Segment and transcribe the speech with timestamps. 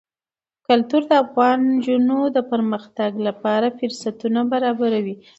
[0.67, 5.15] کلتور د افغان نجونو د پرمختګ لپاره فرصتونه برابروي.